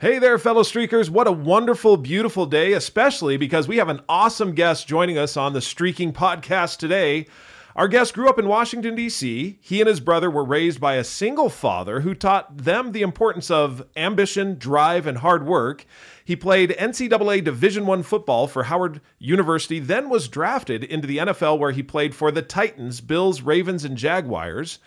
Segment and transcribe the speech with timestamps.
[0.00, 1.10] Hey there, fellow streakers.
[1.10, 5.54] What a wonderful, beautiful day, especially because we have an awesome guest joining us on
[5.54, 7.26] the Streaking Podcast today.
[7.74, 9.58] Our guest grew up in Washington, D.C.
[9.60, 13.50] He and his brother were raised by a single father who taught them the importance
[13.50, 15.84] of ambition, drive, and hard work.
[16.24, 21.58] He played NCAA Division I football for Howard University, then was drafted into the NFL
[21.58, 24.78] where he played for the Titans, Bills, Ravens, and Jaguars.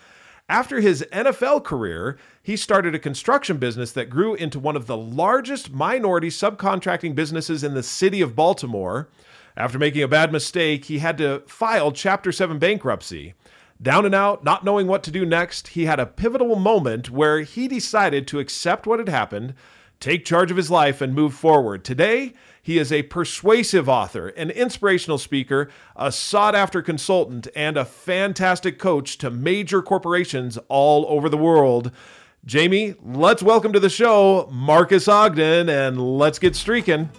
[0.51, 4.97] After his NFL career, he started a construction business that grew into one of the
[4.97, 9.07] largest minority subcontracting businesses in the city of Baltimore.
[9.55, 13.33] After making a bad mistake, he had to file Chapter 7 bankruptcy.
[13.81, 17.39] Down and out, not knowing what to do next, he had a pivotal moment where
[17.43, 19.53] he decided to accept what had happened,
[20.01, 21.85] take charge of his life, and move forward.
[21.85, 27.85] Today, he is a persuasive author, an inspirational speaker, a sought after consultant, and a
[27.85, 31.91] fantastic coach to major corporations all over the world.
[32.45, 37.09] Jamie, let's welcome to the show Marcus Ogden and let's get streaking.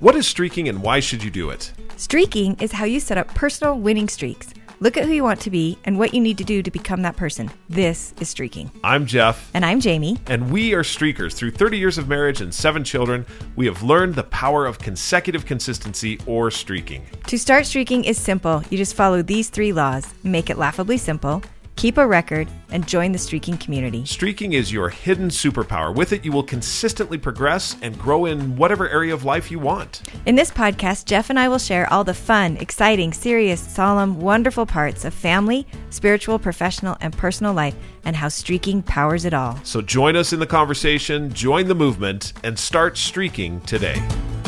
[0.00, 1.72] What is streaking and why should you do it?
[1.96, 4.54] Streaking is how you set up personal winning streaks.
[4.82, 7.02] Look at who you want to be and what you need to do to become
[7.02, 7.52] that person.
[7.68, 8.68] This is Streaking.
[8.82, 9.48] I'm Jeff.
[9.54, 10.18] And I'm Jamie.
[10.26, 11.34] And we are Streakers.
[11.34, 13.24] Through 30 years of marriage and seven children,
[13.54, 17.06] we have learned the power of consecutive consistency or streaking.
[17.28, 18.64] To start streaking is simple.
[18.70, 21.44] You just follow these three laws make it laughably simple
[21.82, 24.04] Keep a record and join the streaking community.
[24.04, 25.92] Streaking is your hidden superpower.
[25.92, 30.00] With it, you will consistently progress and grow in whatever area of life you want.
[30.24, 34.64] In this podcast, Jeff and I will share all the fun, exciting, serious, solemn, wonderful
[34.64, 37.74] parts of family, spiritual, professional, and personal life
[38.04, 39.58] and how streaking powers it all.
[39.64, 44.00] So join us in the conversation, join the movement, and start streaking today.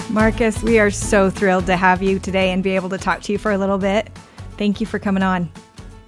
[0.09, 3.33] Marcus, we are so thrilled to have you today and be able to talk to
[3.33, 4.09] you for a little bit.
[4.57, 5.51] Thank you for coming on.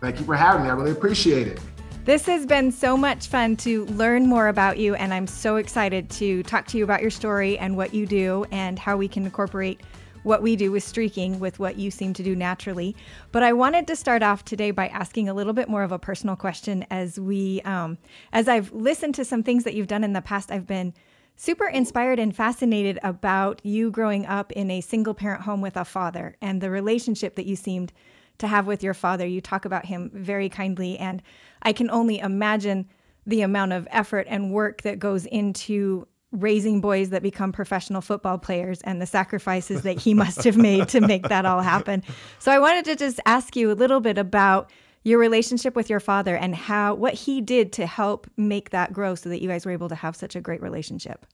[0.07, 0.69] Thank you for having me.
[0.69, 1.61] I really appreciate it.
[2.05, 6.09] This has been so much fun to learn more about you, and I'm so excited
[6.11, 9.25] to talk to you about your story and what you do and how we can
[9.25, 9.81] incorporate
[10.23, 12.95] what we do with streaking with what you seem to do naturally.
[13.33, 15.99] But I wanted to start off today by asking a little bit more of a
[15.99, 17.99] personal question as we, um,
[18.33, 20.95] as I've listened to some things that you've done in the past, I've been
[21.35, 25.85] super inspired and fascinated about you growing up in a single parent home with a
[25.85, 27.93] father and the relationship that you seemed
[28.39, 29.27] to have with your father.
[29.27, 31.23] You talk about him very kindly, and
[31.63, 32.89] I can only imagine
[33.27, 38.39] the amount of effort and work that goes into raising boys that become professional football
[38.39, 42.03] players and the sacrifices that he must have made to make that all happen.
[42.39, 44.71] So I wanted to just ask you a little bit about
[45.05, 49.15] your relationship with your father and how what he did to help make that grow
[49.15, 51.27] so that you guys were able to have such a great relationship.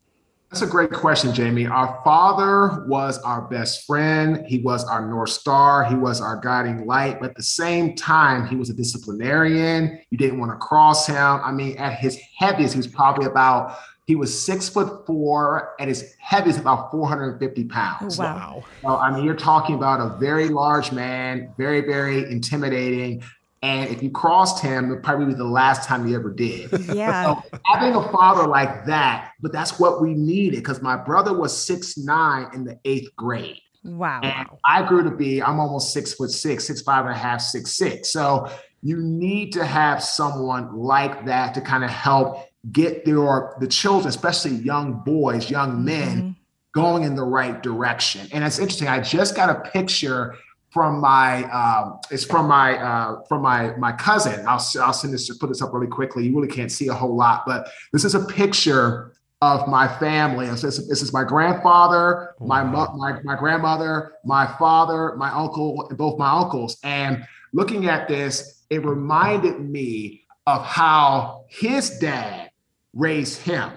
[0.53, 1.67] That's a great question, Jamie.
[1.67, 4.45] Our father was our best friend.
[4.47, 5.83] He was our North Star.
[5.83, 7.21] He was our guiding light.
[7.21, 9.99] But at the same time, he was a disciplinarian.
[10.11, 11.17] You didn't want to cross him.
[11.17, 15.75] I mean, at his heaviest, he was probably about, he was six foot four.
[15.81, 18.21] and his heaviest, about 450 pounds.
[18.21, 18.65] Oh, wow.
[18.83, 23.23] So, I mean, you're talking about a very large man, very, very intimidating.
[23.62, 26.71] And if you crossed him, it probably be the last time you ever did.
[26.93, 27.34] Yeah.
[27.34, 31.56] So having a father like that, but that's what we needed because my brother was
[31.56, 33.61] six nine in the eighth grade.
[33.84, 34.21] Wow.
[34.22, 37.41] And I grew to be, I'm almost six foot six, six five and a half,
[37.41, 38.12] six six.
[38.12, 38.51] So
[38.83, 44.09] you need to have someone like that to kind of help get your the children,
[44.09, 46.31] especially young boys, young men, mm-hmm.
[46.75, 48.28] going in the right direction.
[48.33, 48.89] And it's interesting.
[48.89, 50.37] I just got a picture
[50.72, 54.44] from my um, it's from my uh, from my my cousin.
[54.47, 56.27] I'll I'll send this to put this up really quickly.
[56.27, 59.12] You really can't see a whole lot, but this is a picture
[59.43, 60.47] of my family.
[60.47, 66.19] this, this is my grandfather, my, my my grandmother, my father, my uncle, and both
[66.19, 66.78] my uncles.
[66.84, 72.50] And looking at this, it reminded me of how his dad
[72.94, 73.72] raised him.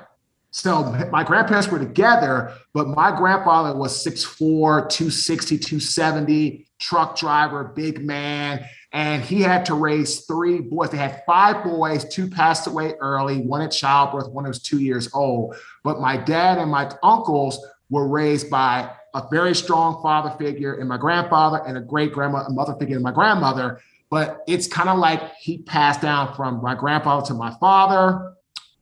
[0.55, 8.05] So my grandparents were together, but my grandfather was 6'4, 260, 270 truck driver, big
[8.05, 10.91] man, and he had to raise three boys.
[10.91, 15.09] They had five boys, two passed away early, one at childbirth, one was two years
[15.13, 15.57] old.
[15.83, 17.59] But my dad and my uncles
[17.89, 22.49] were raised by a very strong father figure in my grandfather and a great grandmother,
[22.51, 23.81] mother figure in my grandmother.
[24.09, 28.35] But it's kind of like he passed down from my grandfather to my father,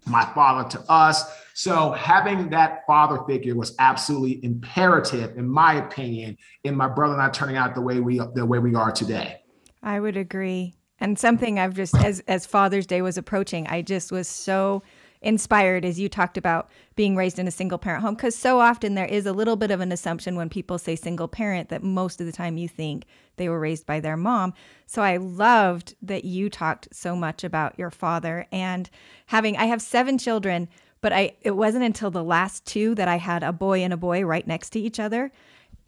[0.06, 1.43] my father to us.
[1.54, 7.22] So having that father figure was absolutely imperative, in my opinion, in my brother and
[7.22, 9.42] I turning out the way we the way we are today.
[9.82, 10.74] I would agree.
[11.00, 14.84] And something I've just as as Father's Day was approaching, I just was so
[15.22, 18.94] inspired as you talked about being raised in a single parent home because so often
[18.94, 22.20] there is a little bit of an assumption when people say single parent that most
[22.20, 23.06] of the time you think
[23.38, 24.54] they were raised by their mom.
[24.86, 28.90] So I loved that you talked so much about your father and
[29.28, 30.68] having I have 7 children
[31.04, 33.98] But I it wasn't until the last two that I had a boy and a
[33.98, 35.32] boy right next to each other.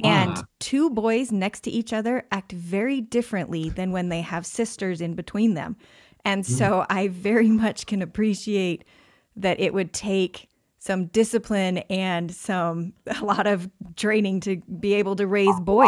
[0.04, 5.00] And two boys next to each other act very differently than when they have sisters
[5.00, 5.78] in between them.
[6.26, 8.84] And so I very much can appreciate
[9.38, 15.16] that it would take some discipline and some a lot of training to be able
[15.16, 15.88] to raise boys.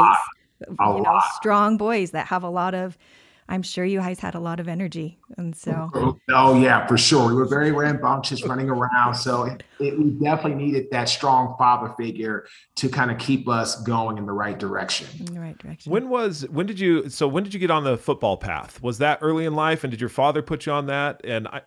[0.61, 2.97] A you know, strong boys that have a lot of
[3.49, 5.19] I'm sure you guys had a lot of energy.
[5.37, 5.89] And so
[6.29, 7.29] Oh yeah, for sure.
[7.29, 9.15] We were very rambunctious, running around.
[9.15, 13.81] So it, it, we definitely needed that strong father figure to kind of keep us
[13.83, 15.07] going in the right direction.
[15.19, 15.91] in the right direction.
[15.91, 18.81] When was when did you so when did you get on the football path?
[18.81, 21.21] Was that early in life, and did your father put you on that?
[21.23, 21.61] And I,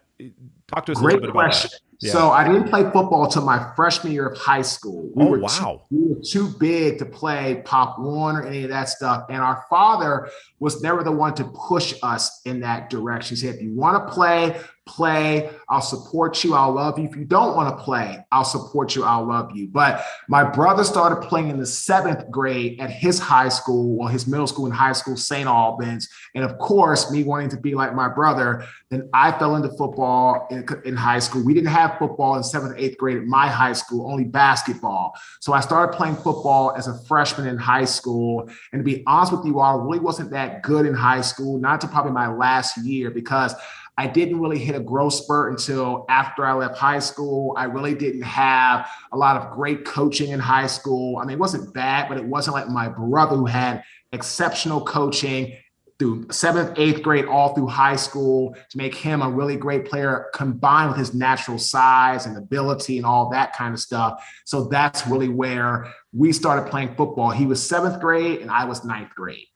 [0.68, 1.70] talk to us a little bit about question.
[1.72, 1.89] that.
[2.00, 2.12] Yeah.
[2.12, 5.10] So I didn't play football until my freshman year of high school.
[5.14, 5.82] We Oh, were wow.
[5.90, 9.26] Too, we were too big to play Pop Warner or any of that stuff.
[9.28, 10.30] And our father
[10.60, 13.36] was never the one to push us in that direction.
[13.36, 14.58] He said, if you want to play,
[14.90, 15.50] play.
[15.68, 16.54] I'll support you.
[16.54, 17.04] I'll love you.
[17.04, 19.04] If you don't want to play, I'll support you.
[19.04, 19.68] I'll love you.
[19.68, 24.26] But my brother started playing in the seventh grade at his high school, well, his
[24.26, 25.46] middle school and high school, St.
[25.46, 26.08] Albans.
[26.34, 30.48] And of course, me wanting to be like my brother, then I fell into football
[30.50, 31.44] in, in high school.
[31.44, 35.14] We didn't have football in seventh, eighth grade at my high school, only basketball.
[35.38, 38.50] So I started playing football as a freshman in high school.
[38.72, 41.58] And to be honest with you all, I really wasn't that good in high school,
[41.58, 43.54] not to probably my last year because
[43.96, 47.54] I didn't really hit a growth spurt until after I left high school.
[47.56, 51.18] I really didn't have a lot of great coaching in high school.
[51.18, 53.82] I mean, it wasn't bad, but it wasn't like my brother who had
[54.12, 55.56] exceptional coaching
[56.00, 60.30] through seventh, eighth grade, all through high school to make him a really great player
[60.32, 64.26] combined with his natural size and ability and all that kind of stuff.
[64.46, 67.30] So that's really where we started playing football.
[67.30, 69.46] He was seventh grade and I was ninth grade.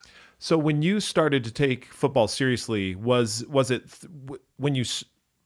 [0.44, 4.84] So when you started to take football seriously, was was it th- when you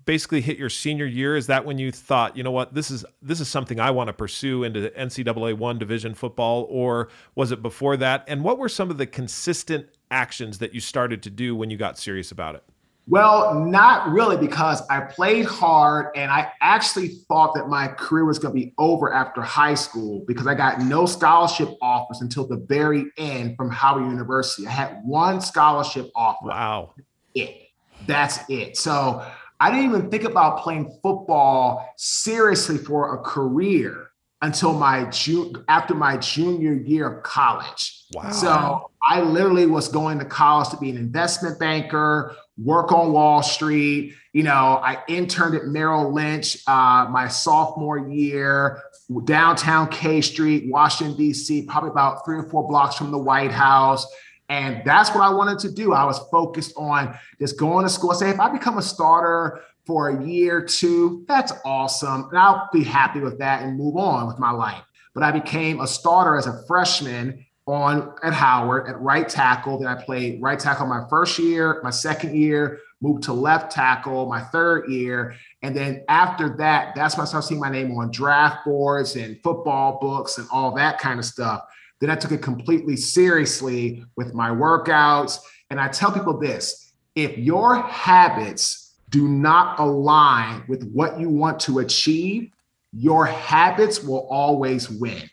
[0.05, 1.37] basically hit your senior year?
[1.37, 4.09] Is that when you thought, you know what, this is this is something I want
[4.09, 8.25] to pursue into NCAA one division football, or was it before that?
[8.27, 11.77] And what were some of the consistent actions that you started to do when you
[11.77, 12.65] got serious about it?
[13.09, 18.39] Well, not really, because I played hard and I actually thought that my career was
[18.39, 22.59] going to be over after high school because I got no scholarship offers until the
[22.59, 24.67] very end from Howard University.
[24.67, 26.49] I had one scholarship offer.
[26.49, 26.95] Wow.
[27.35, 27.69] It.
[28.07, 28.77] That's it.
[28.77, 29.25] So
[29.59, 34.11] I didn't even think about playing football seriously for a career
[34.43, 38.05] until my June after my junior year of college.
[38.13, 38.31] Wow.
[38.31, 43.43] So I literally was going to college to be an investment banker, work on Wall
[43.43, 44.15] Street.
[44.33, 48.83] You know, I interned at Merrill Lynch uh, my sophomore year,
[49.25, 54.07] downtown K Street, Washington, D.C., probably about three or four blocks from the White House.
[54.49, 55.93] And that's what I wanted to do.
[55.93, 58.15] I was focused on just going to school.
[58.15, 62.29] Say, if I become a starter for a year, or two, that's awesome.
[62.31, 64.83] And I'll be happy with that and move on with my life.
[65.15, 69.79] But I became a starter as a freshman on at Howard at right tackle.
[69.79, 74.27] Then I played right tackle my first year, my second year, moved to left tackle
[74.27, 75.35] my third year.
[75.63, 79.41] And then after that, that's when I started seeing my name on draft boards and
[79.43, 81.65] football books and all that kind of stuff.
[82.01, 85.39] Then I took it completely seriously with my workouts.
[85.71, 91.61] And I tell people this if your habits do not align with what you want
[91.61, 92.51] to achieve,
[92.93, 95.29] your habits will always win.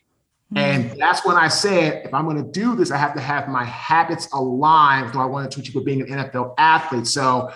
[0.55, 0.99] And mm-hmm.
[0.99, 3.65] that's when I said, if I'm going to do this, I have to have my
[3.65, 7.07] habits aligned with what I wanted to achieve with being an NFL athlete.
[7.07, 7.51] So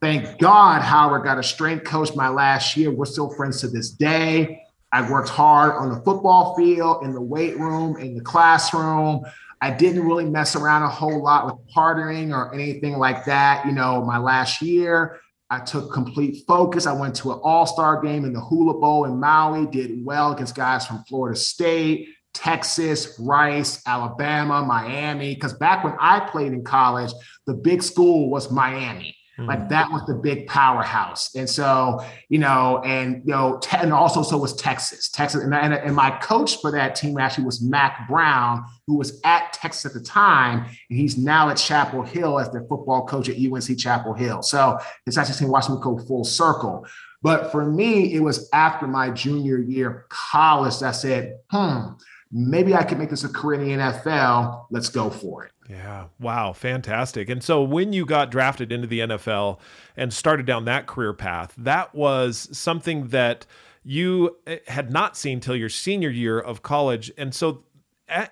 [0.00, 2.92] thank God Howard got a strength coach my last year.
[2.92, 4.62] We're still friends to this day.
[4.92, 9.24] I worked hard on the football field, in the weight room, in the classroom.
[9.60, 13.66] I didn't really mess around a whole lot with partying or anything like that.
[13.66, 15.18] You know, my last year,
[15.50, 16.86] I took complete focus.
[16.86, 20.32] I went to an all star game in the Hula Bowl in Maui, did well
[20.32, 25.34] against guys from Florida State, Texas, Rice, Alabama, Miami.
[25.34, 27.12] Because back when I played in college,
[27.46, 29.16] the big school was Miami.
[29.36, 31.34] Like that was the big powerhouse.
[31.34, 35.08] And so, you know, and, you know, te- and also so was Texas.
[35.08, 35.42] Texas.
[35.42, 39.52] And, and, and my coach for that team actually was Mack Brown, who was at
[39.52, 40.66] Texas at the time.
[40.88, 44.42] And he's now at Chapel Hill as their football coach at UNC Chapel Hill.
[44.42, 46.86] So it's actually seen watching me go full circle.
[47.20, 51.94] But for me, it was after my junior year of college that I said, hmm,
[52.34, 54.66] maybe I could make this a career in the NFL.
[54.70, 55.52] Let's go for it.
[55.70, 56.08] Yeah.
[56.18, 56.52] Wow.
[56.52, 57.30] Fantastic.
[57.30, 59.60] And so when you got drafted into the NFL
[59.96, 63.46] and started down that career path, that was something that
[63.84, 67.12] you eh, had not seen till your senior year of college.
[67.16, 67.62] And so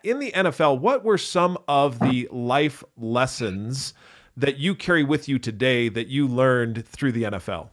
[0.03, 3.95] in the NFL, what were some of the life lessons
[4.37, 7.69] that you carry with you today that you learned through the NFL?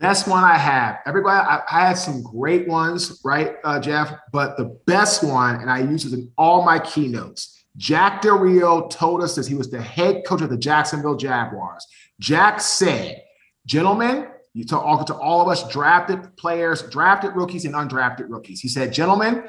[0.00, 1.00] Best one I have.
[1.04, 4.10] Everybody, I, I had some great ones, right, uh, Jeff?
[4.32, 7.64] But the best one, and I use it in all my keynotes.
[7.76, 9.46] Jack Del Rio told us this.
[9.46, 11.86] He was the head coach of the Jacksonville Jaguars.
[12.18, 13.20] Jack said,
[13.66, 18.68] "Gentlemen, you talk to all of us drafted players, drafted rookies, and undrafted rookies." He
[18.68, 19.44] said, "Gentlemen,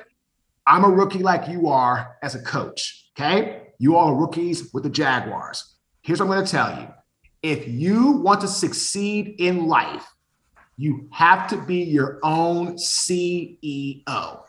[0.68, 3.10] I'm a rookie like you are as a coach.
[3.18, 5.76] Okay, you all are rookies with the Jaguars.
[6.02, 6.88] Here's what I'm going to tell you:
[7.42, 10.06] If you want to succeed in life."
[10.82, 14.42] You have to be your own CEO.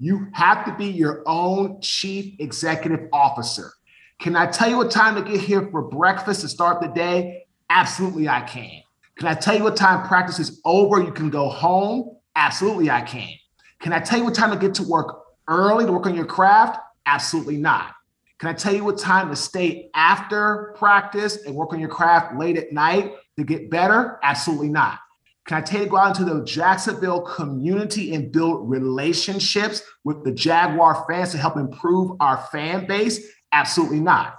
[0.00, 3.70] You have to be your own chief executive officer.
[4.18, 7.44] Can I tell you what time to get here for breakfast to start the day?
[7.70, 8.82] Absolutely, I can.
[9.16, 11.00] Can I tell you what time practice is over?
[11.00, 12.16] You can go home?
[12.34, 13.30] Absolutely, I can.
[13.78, 16.26] Can I tell you what time to get to work early to work on your
[16.26, 16.80] craft?
[17.06, 17.94] Absolutely not.
[18.40, 22.36] Can I tell you what time to stay after practice and work on your craft
[22.36, 24.18] late at night to get better?
[24.24, 24.98] Absolutely not.
[25.46, 31.04] Can I take go out into the Jacksonville community and build relationships with the Jaguar
[31.08, 33.26] fans to help improve our fan base?
[33.50, 34.38] Absolutely not.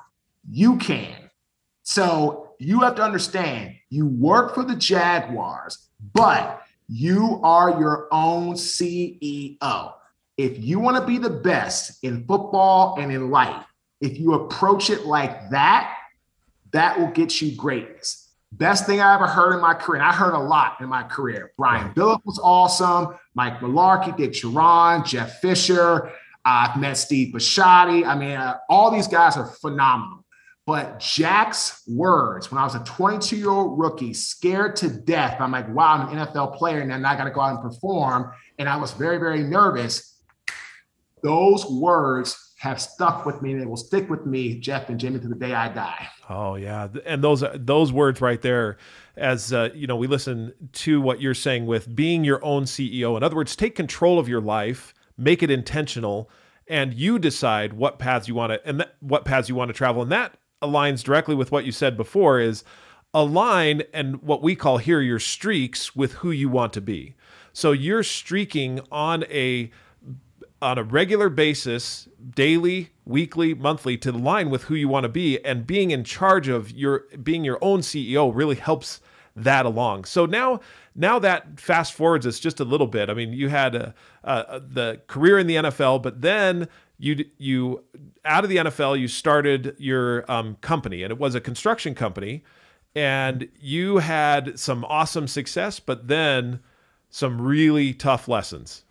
[0.49, 1.29] You can.
[1.83, 8.53] So you have to understand you work for the Jaguars, but you are your own
[8.53, 9.93] CEO.
[10.37, 13.65] If you want to be the best in football and in life,
[14.01, 15.95] if you approach it like that,
[16.71, 18.22] that will get you greatness.
[18.57, 20.01] Best thing I ever heard in my career.
[20.01, 21.51] And I heard a lot in my career.
[21.57, 23.15] Brian Billick was awesome.
[23.33, 26.11] Mike Mularkey, Dick Jauron, Jeff Fisher.
[26.45, 28.05] I've met Steve Bisciotti.
[28.05, 30.23] I mean, uh, all these guys are phenomenal.
[30.67, 35.51] But Jack's words when I was a 22 year old rookie, scared to death, I'm
[35.51, 38.31] like, wow, I'm an NFL player and then I got to go out and perform.
[38.59, 40.21] And I was very, very nervous.
[41.23, 45.19] Those words have stuck with me and it will stick with me, Jeff and Jimmy,
[45.19, 46.07] to the day I die.
[46.29, 48.77] Oh yeah, and those those words right there,
[49.17, 53.17] as uh, you know, we listen to what you're saying with being your own CEO.
[53.17, 56.29] In other words, take control of your life, make it intentional,
[56.67, 59.73] and you decide what paths you want to and th- what paths you want to
[59.73, 60.01] travel.
[60.01, 62.39] And that aligns directly with what you said before.
[62.39, 62.63] Is
[63.13, 67.15] align and what we call here your streaks with who you want to be.
[67.51, 69.71] So you're streaking on a
[70.61, 75.43] on a regular basis, daily, weekly, monthly, to align with who you want to be.
[75.43, 79.01] And being in charge of your being your own CEO really helps
[79.35, 80.05] that along.
[80.05, 80.59] So now,
[80.95, 83.09] now that fast forwards us just a little bit.
[83.09, 86.67] I mean, you had a, a, the career in the NFL, but then
[86.97, 87.83] you you
[88.25, 92.43] out of the NFL, you started your um, company, and it was a construction company,
[92.95, 96.59] and you had some awesome success, but then
[97.09, 98.83] some really tough lessons.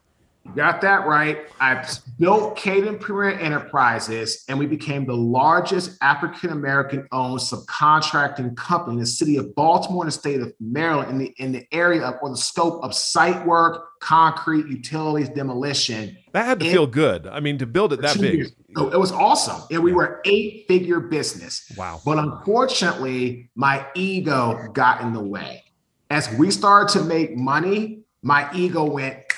[0.45, 1.49] You got that right.
[1.61, 1.87] I
[2.19, 9.01] built Caden Premier Enterprises, and we became the largest African American owned subcontracting company in
[9.01, 12.17] the city of Baltimore and the state of Maryland in the in the area of
[12.23, 16.17] or the scope of site work, concrete, utilities, demolition.
[16.33, 17.29] That had to feel good.
[17.29, 18.35] I mean, to build it that big.
[18.35, 18.53] Years.
[18.71, 19.63] It was awesome.
[19.71, 21.71] And we were eight figure business.
[21.77, 22.01] Wow.
[22.05, 25.63] But unfortunately, my ego got in the way.
[26.11, 29.29] As we started to make money, my ego went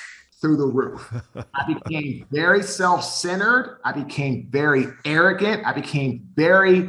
[0.44, 1.10] through the roof.
[1.54, 3.80] I became very self centered.
[3.82, 5.64] I became very arrogant.
[5.64, 6.86] I became very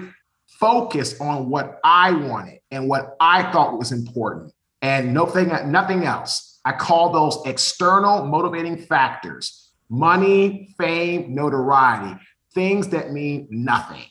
[0.59, 6.59] focused on what I wanted and what I thought was important and nothing, nothing else.
[6.65, 12.19] I call those external motivating factors money, fame, notoriety,
[12.53, 14.03] things that mean nothing.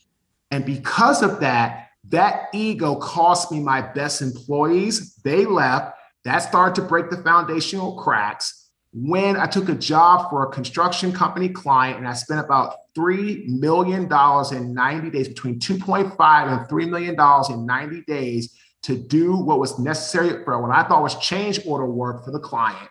[0.52, 5.16] And because of that, that ego cost me my best employees.
[5.16, 5.96] They left.
[6.24, 8.63] That started to break the foundational cracks
[8.94, 13.48] when I took a job for a construction company client and I spent about $3
[13.48, 16.12] million in 90 days, between 2.5
[16.46, 17.16] and $3 million
[17.50, 21.86] in 90 days to do what was necessary for what I thought was change order
[21.86, 22.88] work for the client.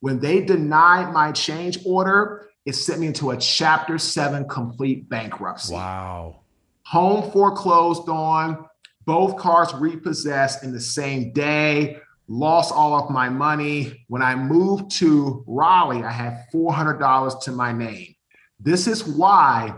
[0.00, 5.72] When they denied my change order, it sent me into a chapter seven complete bankruptcy.
[5.72, 6.40] Wow.
[6.82, 8.66] Home foreclosed on,
[9.06, 14.04] both cars repossessed in the same day lost all of my money.
[14.08, 18.14] When I moved to Raleigh, I had $400 to my name.
[18.58, 19.74] This is why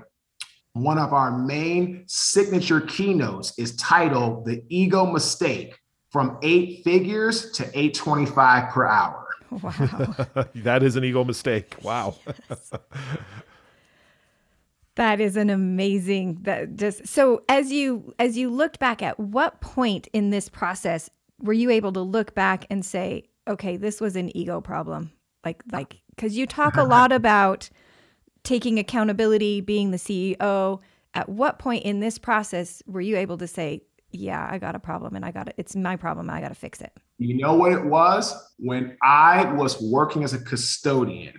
[0.72, 5.78] one of our main signature keynotes is titled The Ego Mistake
[6.10, 9.26] from eight figures to 825 per hour.
[9.50, 10.16] Wow.
[10.54, 11.74] that is an ego mistake.
[11.82, 12.16] Wow.
[14.94, 19.60] that is an amazing that just so as you as you looked back at what
[19.60, 21.08] point in this process
[21.40, 25.12] were you able to look back and say, okay, this was an ego problem?
[25.44, 27.70] Like, like, because you talk a lot about
[28.42, 30.80] taking accountability, being the CEO.
[31.14, 34.78] At what point in this process were you able to say, yeah, I got a
[34.78, 35.54] problem and I got it.
[35.58, 36.30] It's my problem.
[36.30, 36.92] I got to fix it.
[37.18, 38.34] You know what it was?
[38.58, 41.34] When I was working as a custodian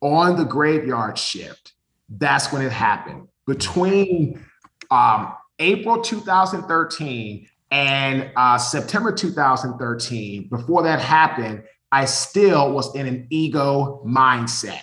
[0.00, 1.74] on the graveyard shift,
[2.08, 3.28] that's when it happened.
[3.46, 4.44] Between
[4.90, 11.62] um, April 2013 and uh, September 2013, before that happened,
[11.92, 14.80] I still was in an ego mindset.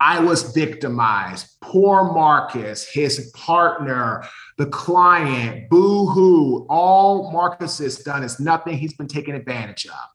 [0.00, 1.56] I was victimized.
[1.60, 4.24] Poor Marcus, his partner,
[4.56, 6.66] the client, boo hoo.
[6.68, 8.76] All Marcus has done is nothing.
[8.76, 10.08] He's been taken advantage of.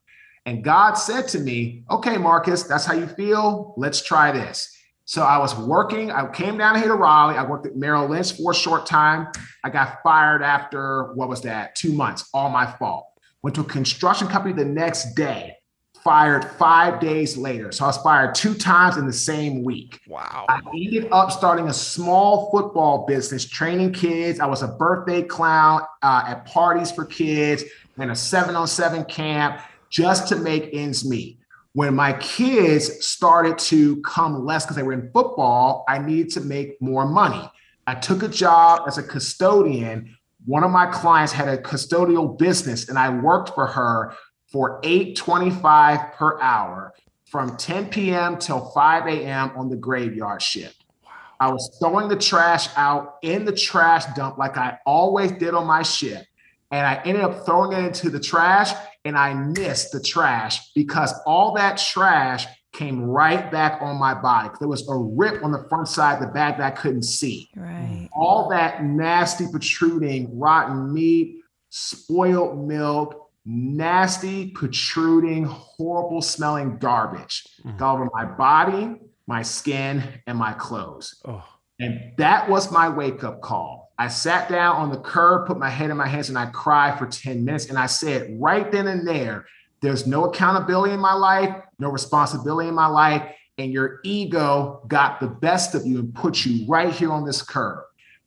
[0.46, 3.74] And God said to me, Okay, Marcus, that's how you feel.
[3.76, 4.70] Let's try this.
[5.06, 6.10] So I was working.
[6.10, 7.36] I came down here to Raleigh.
[7.36, 9.28] I worked at Merrill Lynch for a short time.
[9.62, 11.74] I got fired after what was that?
[11.74, 12.28] Two months.
[12.32, 13.06] All my fault.
[13.42, 15.56] Went to a construction company the next day
[16.04, 17.72] fired five days later.
[17.72, 20.00] So I was fired two times in the same week.
[20.06, 20.44] Wow.
[20.48, 24.38] I ended up starting a small football business, training kids.
[24.38, 27.64] I was a birthday clown uh, at parties for kids
[27.96, 31.38] and a seven on seven camp just to make ends meet.
[31.74, 36.40] When my kids started to come less because they were in football, I needed to
[36.40, 37.50] make more money.
[37.86, 40.16] I took a job as a custodian
[40.46, 44.14] one of my clients had a custodial business and I worked for her
[44.46, 46.92] for 825 per hour
[47.24, 48.38] from 10 p.m.
[48.38, 49.52] till 5 a.m.
[49.56, 50.84] on the graveyard shift.
[51.02, 51.10] Wow.
[51.40, 55.66] I was throwing the trash out in the trash dump like I always did on
[55.66, 56.26] my shift.
[56.70, 58.72] And I ended up throwing it into the trash
[59.04, 64.50] and I missed the trash because all that trash came right back on my body.
[64.58, 67.48] There was a rip on the front side of the bag that I couldn't see.
[67.54, 68.08] Right.
[68.12, 77.80] All that nasty, protruding, rotten meat, spoiled milk, nasty, protruding, horrible smelling garbage mm.
[77.80, 81.20] all over my body, my skin, and my clothes.
[81.24, 81.44] Oh.
[81.80, 83.83] And that was my wake up call.
[83.98, 86.98] I sat down on the curb, put my head in my hands, and I cried
[86.98, 87.66] for 10 minutes.
[87.66, 89.46] And I said, right then and there,
[89.80, 93.22] there's no accountability in my life, no responsibility in my life.
[93.58, 97.40] And your ego got the best of you and put you right here on this
[97.40, 97.84] curb.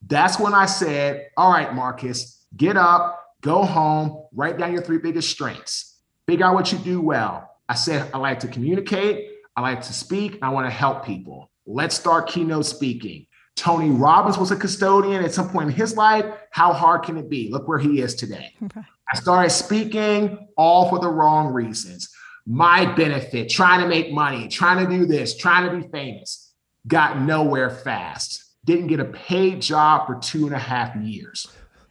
[0.07, 4.97] That's when I said, All right, Marcus, get up, Go home, write down your three
[4.97, 7.49] biggest strengths, figure out what you do well.
[7.69, 11.51] I said, I like to communicate, I like to speak, I want to help people.
[11.65, 13.27] Let's start keynote speaking.
[13.57, 16.25] Tony Robbins was a custodian at some point in his life.
[16.51, 17.49] How hard can it be?
[17.51, 18.53] Look where he is today.
[18.63, 18.81] Okay.
[19.11, 22.09] I started speaking all for the wrong reasons.
[22.45, 26.53] My benefit, trying to make money, trying to do this, trying to be famous.
[26.87, 28.45] Got nowhere fast.
[28.63, 31.47] Didn't get a paid job for two and a half years.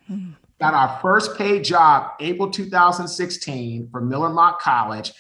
[0.07, 5.13] Hmm got our first paid job April 2016 for Miller-Motte College.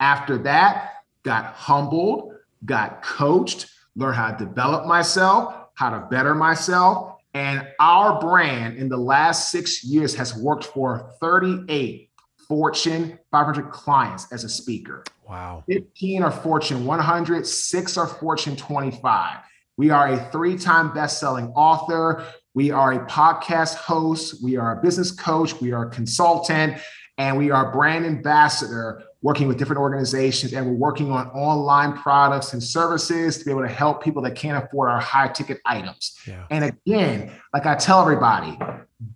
[0.00, 2.32] After that, got humbled,
[2.64, 7.18] got coached, learned how to develop myself, how to better myself.
[7.34, 12.10] And our brand in the last six years has worked for 38
[12.48, 15.02] Fortune 500 clients as a speaker.
[15.28, 15.64] Wow.
[15.66, 19.38] 15 are Fortune 100, six are Fortune 25.
[19.76, 22.24] We are a three time best selling author.
[22.52, 26.80] We are a podcast host, we are a business coach, we are a consultant,
[27.18, 30.52] and we are brand ambassador working with different organizations.
[30.52, 34.34] And we're working on online products and services to be able to help people that
[34.36, 36.14] can't afford our high ticket items.
[36.26, 36.44] Yeah.
[36.50, 38.58] And again, like I tell everybody,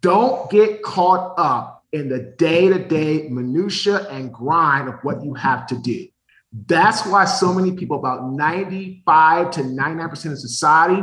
[0.00, 5.34] don't get caught up in the day to day minutia and grind of what you
[5.34, 6.08] have to do.
[6.66, 11.02] That's why so many people, about 95 to 99% of society,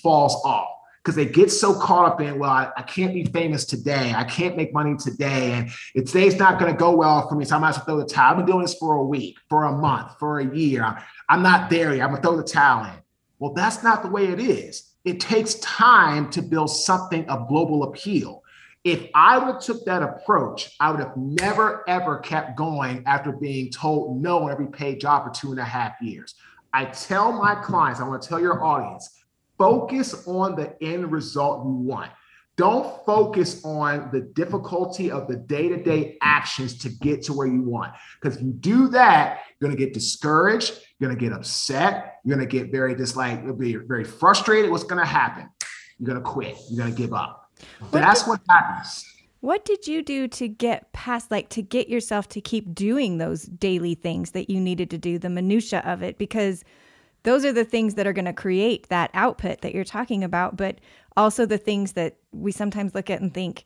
[0.00, 0.68] falls off
[1.06, 4.12] because they get so caught up in, well, I, I, can't be famous today.
[4.16, 5.52] I can't make money today.
[5.52, 7.44] And it, today's not going to go well for me.
[7.44, 8.32] So I might as well throw the towel.
[8.32, 10.98] I've been doing this for a week, for a month, for a year.
[11.28, 12.02] I'm not there yet.
[12.02, 12.98] I'm going to throw the towel in.
[13.38, 14.94] Well, that's not the way it is.
[15.04, 18.42] It takes time to build something of global appeal.
[18.82, 23.30] If I would have took that approach, I would have never, ever kept going after
[23.30, 26.34] being told no on every paid job for two and a half years.
[26.72, 29.15] I tell my clients, I want to tell your audience,
[29.58, 32.10] focus on the end result you want.
[32.56, 37.46] Don't focus on the difficulty of the day to day actions to get to where
[37.46, 37.92] you want.
[38.20, 40.72] Because if you do that, you're going to get discouraged.
[40.98, 42.14] You're going to get upset.
[42.24, 44.70] You're going to get very just like, you'll be very frustrated.
[44.70, 45.50] What's going to happen?
[45.98, 46.56] You're going to quit.
[46.70, 47.50] You're going to give up.
[47.90, 49.04] What That's did, what happens.
[49.40, 53.42] What did you do to get past, like, to get yourself to keep doing those
[53.42, 56.16] daily things that you needed to do, the minutia of it?
[56.16, 56.64] Because
[57.26, 60.56] those are the things that are going to create that output that you're talking about,
[60.56, 60.78] but
[61.16, 63.64] also the things that we sometimes look at and think,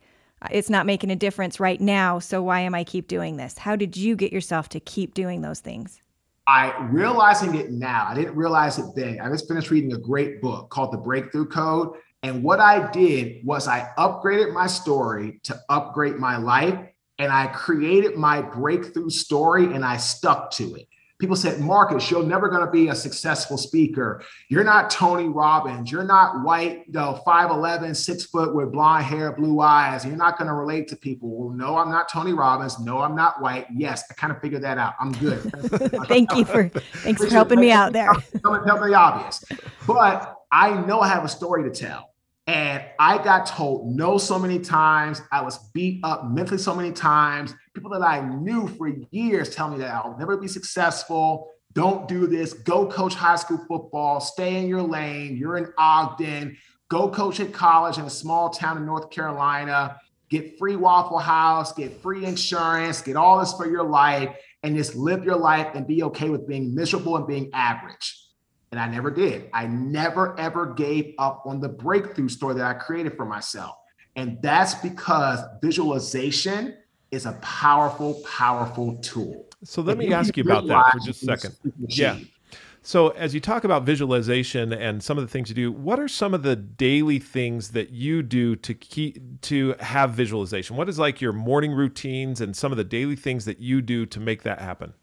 [0.51, 2.18] it's not making a difference right now.
[2.18, 3.59] So why am I keep doing this?
[3.59, 6.01] How did you get yourself to keep doing those things?
[6.46, 8.07] I realizing it now.
[8.09, 9.20] I didn't realize it then.
[9.20, 11.99] I just finished reading a great book called The Breakthrough Code.
[12.23, 16.79] And what I did was I upgraded my story to upgrade my life
[17.18, 20.88] and I created my breakthrough story and I stuck to it.
[21.20, 24.22] People said, Marcus, you're never going to be a successful speaker.
[24.48, 25.92] You're not Tony Robbins.
[25.92, 30.06] You're not white, you know, 5'11, six foot with blonde hair, blue eyes.
[30.06, 31.28] You're not going to relate to people.
[31.28, 32.80] Well, no, I'm not Tony Robbins.
[32.80, 33.66] No, I'm not white.
[33.70, 34.94] Yes, I kind of figured that out.
[34.98, 35.40] I'm good.
[36.09, 38.12] Thank you for thanks for helping me out there.
[38.42, 39.44] Helping the obvious.
[39.87, 42.11] But I know I have a story to tell.
[42.46, 45.22] And I got told no so many times.
[45.30, 47.54] I was beat up mentally so many times.
[47.80, 51.48] People that I knew for years tell me that I'll never be successful.
[51.72, 52.52] Don't do this.
[52.52, 54.20] Go coach high school football.
[54.20, 55.38] Stay in your lane.
[55.38, 56.58] You're in Ogden.
[56.88, 59.96] Go coach at college in a small town in North Carolina.
[60.28, 61.72] Get free Waffle House.
[61.72, 63.00] Get free insurance.
[63.00, 66.46] Get all this for your life and just live your life and be okay with
[66.46, 68.14] being miserable and being average.
[68.72, 69.48] And I never did.
[69.54, 73.74] I never, ever gave up on the breakthrough story that I created for myself.
[74.16, 76.76] And that's because visualization
[77.11, 79.46] is a powerful, powerful tool.
[79.64, 81.57] So let me ask you about that for just a second.
[81.88, 82.18] Yeah.
[82.83, 86.09] So as you talk about visualization and some of the things you do, what are
[86.09, 90.77] some of the daily things that you do to keep to have visualization?
[90.77, 94.07] What is like your morning routines and some of the daily things that you do
[94.07, 94.94] to make that happen?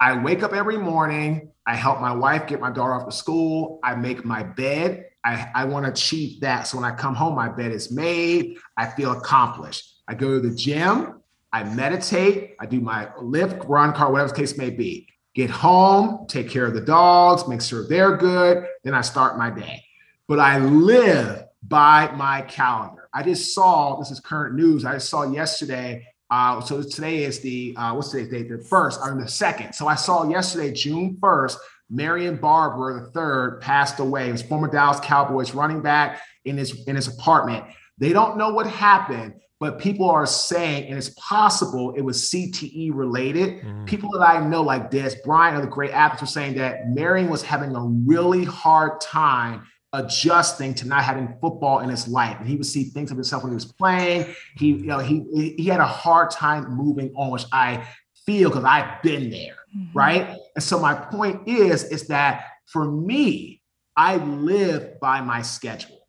[0.00, 1.52] I wake up every morning.
[1.66, 3.78] I help my wife get my daughter off to school.
[3.84, 5.06] I make my bed.
[5.24, 6.66] I, I want to achieve that.
[6.66, 8.56] So when I come home, my bed is made.
[8.76, 10.00] I feel accomplished.
[10.08, 11.19] I go to the gym.
[11.52, 12.56] I meditate.
[12.60, 15.08] I do my lift, run, car, whatever the case may be.
[15.34, 18.66] Get home, take care of the dogs, make sure they're good.
[18.84, 19.84] Then I start my day.
[20.26, 23.08] But I live by my calendar.
[23.12, 24.84] I just saw this is current news.
[24.84, 28.48] I just saw yesterday uh, so today is the uh, what's today's date?
[28.48, 29.72] The first or the second.
[29.72, 31.58] So I saw yesterday, June first,
[31.90, 34.26] Marion Barber the third passed away.
[34.26, 37.64] He was former Dallas Cowboys running back in his in his apartment.
[37.98, 42.92] They don't know what happened, but people are saying, and it's possible it was CTE
[42.94, 43.60] related.
[43.60, 43.84] Mm-hmm.
[43.84, 47.42] People that I know, like Dez Bryant, other great athletes, were saying that Marion was
[47.42, 52.38] having a really hard time adjusting to not having football in his life.
[52.38, 54.34] And he would see things of himself when he was playing.
[54.56, 57.86] He, you know, he he had a hard time moving on, which I
[58.24, 59.98] feel because I've been there, mm-hmm.
[59.98, 60.38] right?
[60.54, 63.60] And so my point is, is that for me,
[63.94, 65.99] I live by my schedule.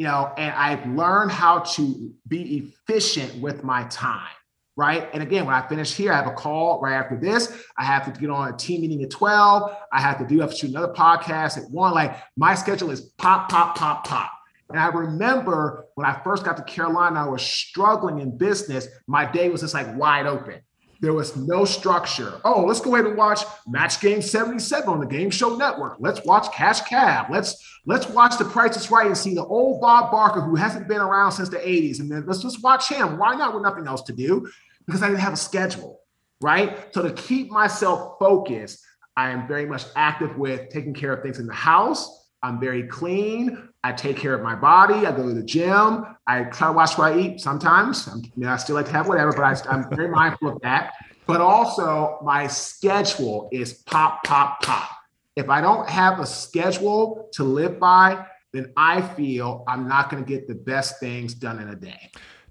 [0.00, 4.30] You know, and I've learned how to be efficient with my time
[4.76, 5.10] right?
[5.12, 7.52] And again, when I finish here, I have a call right after this.
[7.76, 9.76] I have to get on a team meeting at 12.
[9.92, 11.92] I have to do, have to shoot another podcast at one.
[11.92, 14.32] Like my schedule is pop, pop, pop, pop.
[14.70, 18.88] And I remember when I first got to Carolina, I was struggling in business.
[19.06, 20.62] My day was just like wide open.
[21.00, 22.40] There was no structure.
[22.44, 25.96] Oh, let's go ahead and watch Match Game 77 on the Game Show Network.
[25.98, 27.26] Let's watch Cash Cab.
[27.30, 30.88] Let's let's watch The Price is Right and see the old Bob Barker who hasn't
[30.88, 32.00] been around since the 80s.
[32.00, 33.16] And then let's just watch him.
[33.16, 34.46] Why not with nothing else to do?
[34.90, 36.00] because I didn't have a schedule,
[36.40, 36.92] right?
[36.92, 38.80] So to keep myself focused,
[39.16, 42.28] I am very much active with taking care of things in the house.
[42.42, 43.68] I'm very clean.
[43.82, 45.06] I take care of my body.
[45.06, 46.04] I go to the gym.
[46.26, 48.08] I try to watch what I eat sometimes.
[48.36, 50.94] Know, I still like to have whatever, but I, I'm very mindful of that.
[51.26, 54.90] But also, my schedule is pop, pop, pop.
[55.36, 60.24] If I don't have a schedule to live by, then I feel I'm not going
[60.24, 62.10] to get the best things done in a day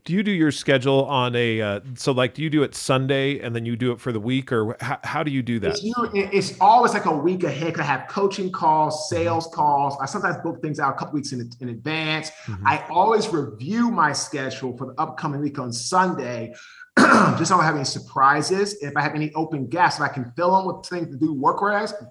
[0.10, 3.39] do you do your schedule on a uh, so like do you do it sunday
[3.41, 5.69] and then you do it for the week or how, how do you do that
[5.69, 9.95] it's, you know, it's always like a week ahead i have coaching calls sales calls
[10.02, 12.65] i sometimes book things out a couple weeks in, in advance mm-hmm.
[12.65, 16.52] i always review my schedule for the upcoming week on sunday
[16.98, 18.76] just so I don't have any surprises.
[18.82, 21.34] If I have any open gaps, if I can fill them with things to do
[21.34, 21.62] work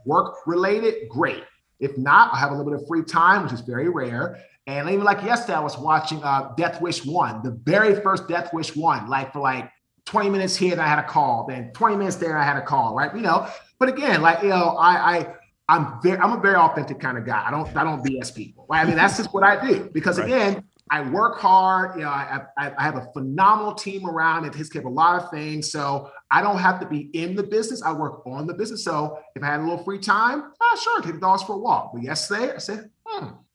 [0.07, 1.43] work related, great.
[1.79, 4.43] If not, I have a little bit of free time, which is very rare.
[4.69, 8.53] And even like yesterday, I was watching uh, Death Wish 1, the very first Death
[8.53, 9.71] Wish 1, like for like
[10.05, 11.47] 20 minutes here, and I had a call.
[11.49, 13.13] Then 20 minutes there, I had a call, right?
[13.17, 15.35] You know, but again, like, you know, I, I,
[15.71, 17.43] I'm very, I'm a very authentic kind of guy.
[17.47, 18.67] I don't, I don't BS people.
[18.69, 18.83] Right?
[18.83, 20.27] I mean, that's just what I do because right.
[20.27, 21.97] again, I work hard.
[21.97, 25.23] You know, I, I, I, have a phenomenal team around takes care of a lot
[25.23, 25.71] of things.
[25.71, 27.83] So I don't have to be in the business.
[27.83, 28.85] I work on the business.
[28.85, 31.59] So if I had a little free time, ah, sure, take the dogs for a
[31.59, 31.93] walk.
[31.93, 32.91] But yesterday, I said,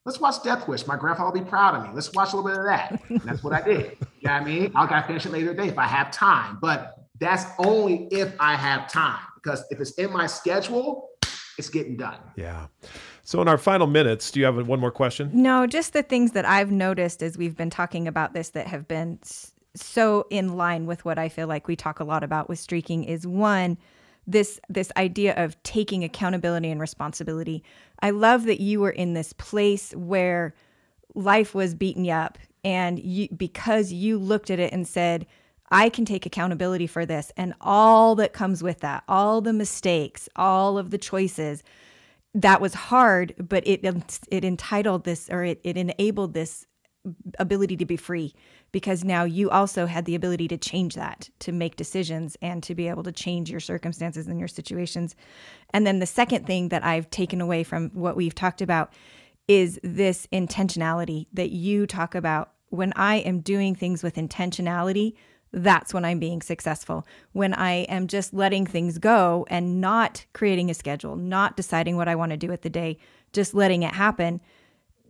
[0.05, 0.85] Let's watch Death Wish.
[0.85, 1.89] My grandfather will be proud of me.
[1.93, 3.01] Let's watch a little bit of that.
[3.09, 3.97] And that's what I did.
[4.23, 4.71] You know what I mean?
[4.73, 6.57] I'll gotta finish it later today if I have time.
[6.61, 9.19] But that's only if I have time.
[9.35, 11.09] Because if it's in my schedule,
[11.57, 12.19] it's getting done.
[12.37, 12.67] Yeah.
[13.23, 15.29] So in our final minutes, do you have one more question?
[15.33, 18.87] No, just the things that I've noticed as we've been talking about this that have
[18.87, 19.19] been
[19.75, 23.03] so in line with what I feel like we talk a lot about with streaking
[23.03, 23.77] is one,
[24.25, 27.61] this this idea of taking accountability and responsibility.
[28.03, 30.53] I love that you were in this place where
[31.15, 35.25] life was beating you up and you because you looked at it and said,
[35.71, 40.27] I can take accountability for this and all that comes with that, all the mistakes,
[40.35, 41.63] all of the choices.
[42.35, 43.85] That was hard, but it
[44.29, 46.67] it entitled this or it, it enabled this
[47.39, 48.33] ability to be free
[48.73, 52.75] because now you also had the ability to change that, to make decisions and to
[52.75, 55.15] be able to change your circumstances and your situations.
[55.73, 58.91] And then the second thing that I've taken away from what we've talked about
[59.47, 62.51] is this intentionality that you talk about.
[62.69, 65.13] When I am doing things with intentionality,
[65.51, 67.05] that's when I'm being successful.
[67.33, 72.07] When I am just letting things go and not creating a schedule, not deciding what
[72.07, 72.97] I want to do with the day,
[73.33, 74.41] just letting it happen,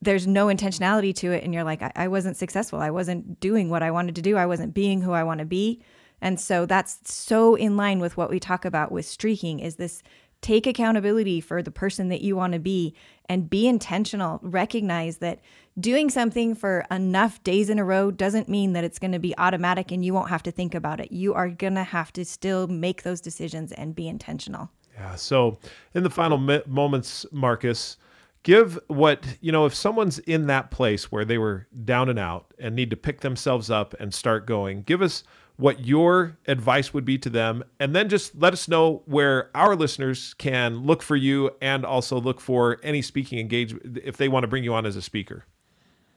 [0.03, 1.43] there's no intentionality to it.
[1.43, 2.79] And you're like, I, I wasn't successful.
[2.79, 4.37] I wasn't doing what I wanted to do.
[4.37, 5.81] I wasn't being who I want to be.
[6.21, 10.01] And so that's so in line with what we talk about with streaking is this
[10.41, 12.93] take accountability for the person that you want to be
[13.27, 14.39] and be intentional.
[14.43, 15.39] Recognize that
[15.79, 19.35] doing something for enough days in a row doesn't mean that it's going to be
[19.37, 21.11] automatic and you won't have to think about it.
[21.11, 24.69] You are going to have to still make those decisions and be intentional.
[24.95, 25.15] Yeah.
[25.15, 25.57] So,
[25.95, 27.97] in the final moments, Marcus,
[28.43, 32.53] give what, you know, if someone's in that place where they were down and out
[32.59, 35.23] and need to pick themselves up and start going, give us
[35.55, 37.63] what your advice would be to them.
[37.79, 42.19] And then just let us know where our listeners can look for you and also
[42.19, 45.45] look for any speaking engagement if they want to bring you on as a speaker.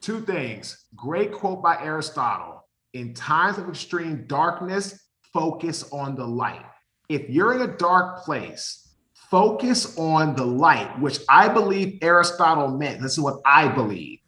[0.00, 0.84] Two things.
[0.94, 2.66] Great quote by Aristotle.
[2.94, 4.98] In times of extreme darkness,
[5.32, 6.64] focus on the light.
[7.08, 8.85] If you're in a dark place,
[9.30, 13.00] focus on the light, which I believe Aristotle meant.
[13.00, 14.20] This is what I believe.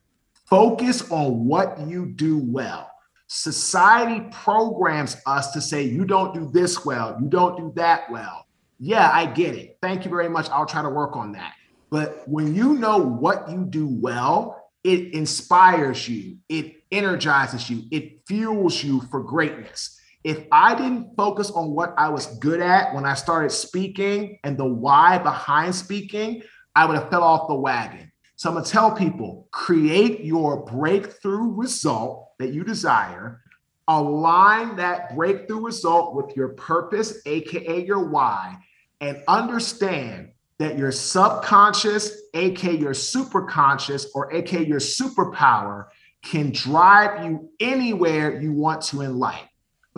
[0.46, 2.90] Focus on what you do well.
[3.26, 8.46] Society programs us to say, you don't do this well, you don't do that well.
[8.80, 9.76] Yeah, I get it.
[9.82, 10.48] Thank you very much.
[10.50, 11.52] I'll try to work on that.
[11.90, 18.22] But when you know what you do well, it inspires you, it energizes you, it
[18.26, 19.97] fuels you for greatness.
[20.24, 24.58] If I didn't focus on what I was good at when I started speaking and
[24.58, 26.42] the why behind speaking,
[26.74, 28.10] I would have fell off the wagon.
[28.36, 33.42] So I'm to tell people create your breakthrough result that you desire,
[33.88, 38.58] align that breakthrough result with your purpose, AKA your why,
[39.00, 45.86] and understand that your subconscious, aka your superconscious, or aka your superpower,
[46.22, 49.48] can drive you anywhere you want to in life.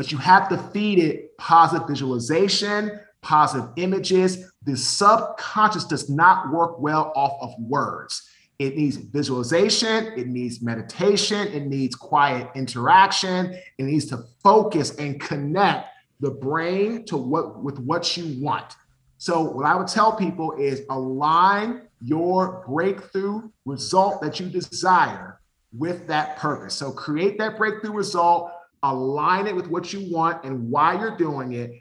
[0.00, 4.50] But you have to feed it positive visualization, positive images.
[4.64, 8.26] The subconscious does not work well off of words.
[8.58, 15.20] It needs visualization, it needs meditation, it needs quiet interaction, it needs to focus and
[15.20, 15.88] connect
[16.20, 18.76] the brain to what with what you want.
[19.18, 25.40] So what I would tell people is align your breakthrough result that you desire
[25.76, 26.72] with that purpose.
[26.72, 28.50] So create that breakthrough result,
[28.82, 31.72] align it with what you want and why you're doing it,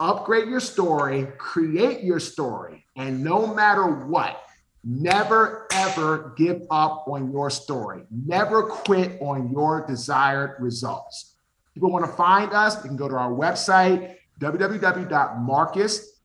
[0.00, 4.42] upgrade your story, create your story, and no matter what,
[4.84, 8.04] Never ever give up on your story.
[8.10, 11.34] Never quit on your desired results.
[11.74, 16.20] People want to find us, they can go to our website, www.marcus,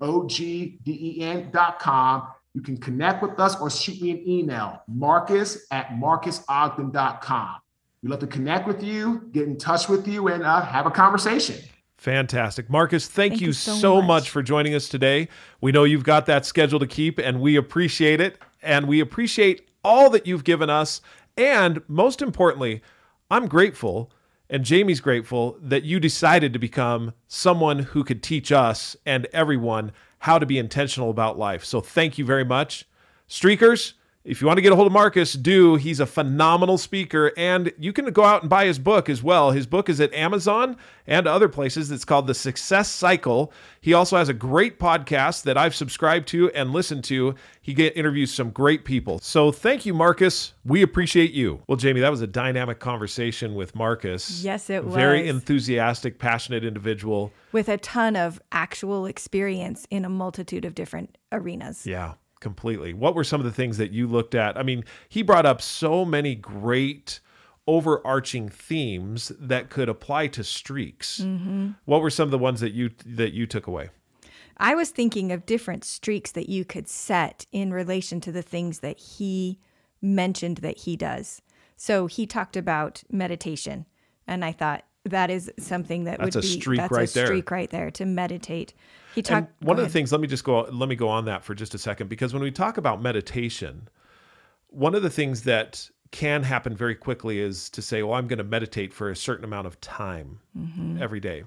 [0.00, 1.52] O-G-D-E-N.com.
[2.54, 7.56] You can connect with us or shoot me an email, marcus at marcusogden.com.
[8.02, 10.90] We'd love to connect with you, get in touch with you, and uh, have a
[10.90, 11.56] conversation.
[11.96, 12.68] Fantastic.
[12.68, 14.06] Marcus, thank, thank you, you, so, so much.
[14.06, 15.28] much for joining us today.
[15.60, 18.38] We know you've got that schedule to keep, and we appreciate it.
[18.60, 21.00] And we appreciate all that you've given us.
[21.36, 22.82] And most importantly,
[23.30, 24.10] I'm grateful,
[24.50, 29.92] and Jamie's grateful, that you decided to become someone who could teach us and everyone
[30.22, 31.64] how to be intentional about life.
[31.64, 32.86] So thank you very much.
[33.28, 35.74] Streakers, if you want to get a hold of Marcus, do.
[35.74, 39.50] He's a phenomenal speaker, and you can go out and buy his book as well.
[39.50, 40.76] His book is at Amazon
[41.08, 41.90] and other places.
[41.90, 43.52] It's called The Success Cycle.
[43.80, 47.34] He also has a great podcast that I've subscribed to and listened to.
[47.60, 49.18] He get, interviews some great people.
[49.18, 50.52] So thank you, Marcus.
[50.64, 51.60] We appreciate you.
[51.66, 54.44] Well, Jamie, that was a dynamic conversation with Marcus.
[54.44, 54.94] Yes, it was.
[54.94, 57.32] Very enthusiastic, passionate individual.
[57.50, 61.84] With a ton of actual experience in a multitude of different arenas.
[61.84, 62.92] Yeah completely.
[62.92, 64.58] What were some of the things that you looked at?
[64.58, 67.20] I mean, he brought up so many great
[67.66, 71.20] overarching themes that could apply to streaks.
[71.20, 71.70] Mm-hmm.
[71.86, 73.88] What were some of the ones that you that you took away?
[74.58, 78.80] I was thinking of different streaks that you could set in relation to the things
[78.80, 79.58] that he
[80.02, 81.40] mentioned that he does.
[81.76, 83.86] So he talked about meditation,
[84.26, 87.48] and I thought that is something that that's would be streak that's right a streak
[87.48, 87.58] there.
[87.58, 88.74] right there to meditate.
[89.14, 89.52] He talked.
[89.62, 90.12] One of the things.
[90.12, 90.62] Let me just go.
[90.62, 93.88] Let me go on that for just a second because when we talk about meditation,
[94.68, 98.38] one of the things that can happen very quickly is to say, well, I'm going
[98.38, 101.02] to meditate for a certain amount of time mm-hmm.
[101.02, 101.44] every day.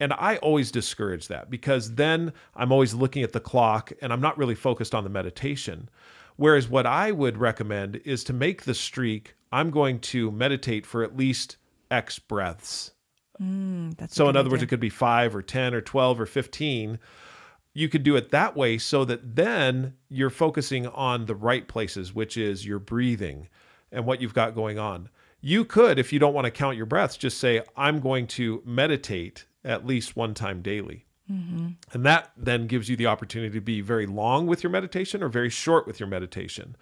[0.00, 4.20] And I always discourage that because then I'm always looking at the clock and I'm
[4.20, 5.88] not really focused on the meditation.
[6.36, 11.02] Whereas what I would recommend is to make the streak, I'm going to meditate for
[11.02, 11.56] at least
[11.90, 12.92] X breaths.
[13.38, 16.98] That's So, in other words, it could be five or 10 or 12 or 15.
[17.74, 22.14] You could do it that way so that then you're focusing on the right places,
[22.14, 23.48] which is your breathing
[23.92, 25.08] and what you've got going on.
[25.40, 28.60] You could, if you don't want to count your breaths, just say, I'm going to
[28.64, 31.04] meditate at least one time daily.
[31.92, 35.28] And that then gives you the opportunity to be very long with your meditation or
[35.28, 36.74] very short with your meditation.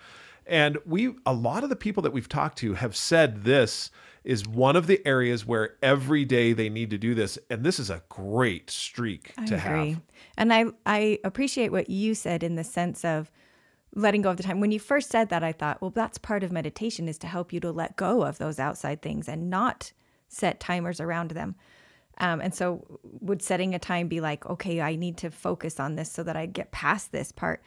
[0.46, 3.90] And we, a lot of the people that we've talked to have said this
[4.26, 7.38] is one of the areas where every day they need to do this.
[7.48, 9.90] And this is a great streak I to agree.
[9.90, 10.00] have.
[10.36, 13.30] And I I appreciate what you said in the sense of
[13.94, 14.60] letting go of the time.
[14.60, 17.52] When you first said that, I thought, well, that's part of meditation is to help
[17.52, 19.92] you to let go of those outside things and not
[20.28, 21.54] set timers around them.
[22.18, 22.84] Um, and so,
[23.20, 26.36] would setting a time be like, okay, I need to focus on this so that
[26.36, 27.62] I get past this part?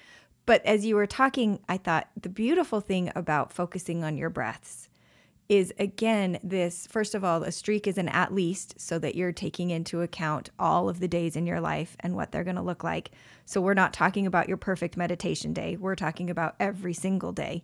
[0.45, 4.88] But as you were talking, I thought the beautiful thing about focusing on your breaths
[5.49, 9.31] is again this first of all a streak is an at least so that you're
[9.31, 12.62] taking into account all of the days in your life and what they're going to
[12.62, 13.12] look like.
[13.45, 15.75] So we're not talking about your perfect meditation day.
[15.75, 17.63] We're talking about every single day.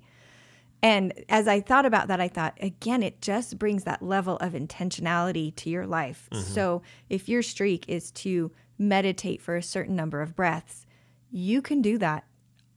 [0.81, 4.53] And as i thought about that i thought again it just brings that level of
[4.53, 6.27] intentionality to your life.
[6.31, 6.43] Mm-hmm.
[6.43, 10.85] So if your streak is to meditate for a certain number of breaths
[11.31, 12.25] you can do that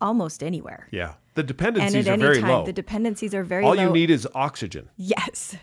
[0.01, 0.89] almost anywhere.
[0.91, 1.15] Yeah.
[1.39, 2.65] The and dependencies at are any very time low.
[2.65, 4.89] the dependencies are very All low you need is oxygen.
[4.97, 5.57] Yes,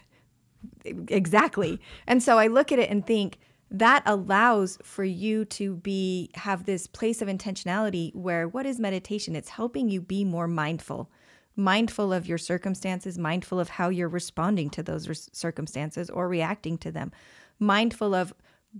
[0.86, 1.80] exactly.
[2.08, 3.38] And so I look at it and think
[3.72, 9.36] that allows for you to be have this place of intentionality where what is meditation?
[9.36, 11.10] It's helping you be more mindful,
[11.56, 16.78] mindful of your circumstances, mindful of how you're responding to those res- circumstances or reacting
[16.80, 17.12] to them,
[17.60, 18.34] mindful of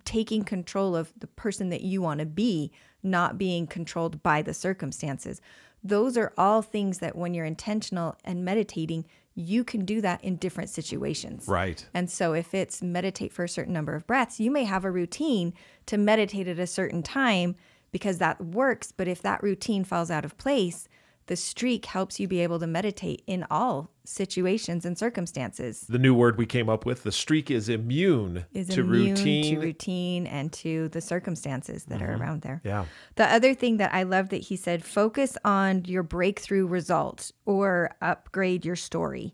[0.04, 4.54] taking control of the person that you want to be, not being controlled by the
[4.54, 5.42] circumstances.
[5.86, 10.38] Those are all things that when you're intentional and meditating, you can do that in
[10.38, 11.46] different situations.
[11.48, 11.86] Right.
[11.94, 14.90] And so if it's meditate for a certain number of breaths, you may have a
[14.90, 15.54] routine
[15.86, 17.56] to meditate at a certain time
[17.92, 18.92] because that works.
[18.92, 20.88] But if that routine falls out of place,
[21.28, 25.86] the streak helps you be able to meditate in all situations and circumstances.
[25.90, 29.56] The new word we came up with, the streak is immune Is to immune routine.
[29.56, 32.22] to routine and to the circumstances that are mm-hmm.
[32.22, 32.62] around there.
[32.64, 32.86] yeah.
[33.16, 37.96] The other thing that I love that he said focus on your breakthrough result or
[38.02, 39.34] upgrade your story.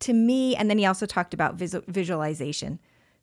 [0.00, 2.80] To me, and then he also talked about visual, visualization.